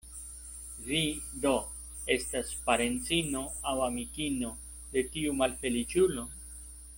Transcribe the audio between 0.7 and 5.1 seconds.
Vi do estas parencino aŭ amikino de